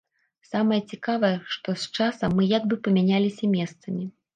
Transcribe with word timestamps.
Самае 0.51 0.79
цікавае, 0.93 1.31
што 1.57 1.77
з 1.85 1.95
часам 2.01 2.29
мы 2.41 2.51
як 2.57 2.63
бы 2.73 2.85
памяняліся 2.87 3.57
месцамі. 3.59 4.15